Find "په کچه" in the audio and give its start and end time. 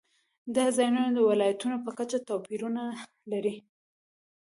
1.85-2.17